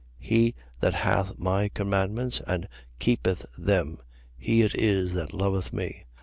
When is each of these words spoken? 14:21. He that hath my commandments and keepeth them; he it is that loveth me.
14:21. 0.23 0.27
He 0.29 0.55
that 0.79 0.93
hath 0.95 1.37
my 1.37 1.69
commandments 1.69 2.41
and 2.47 2.67
keepeth 2.97 3.45
them; 3.55 3.99
he 4.35 4.63
it 4.63 4.73
is 4.73 5.13
that 5.13 5.31
loveth 5.31 5.71
me. 5.71 6.05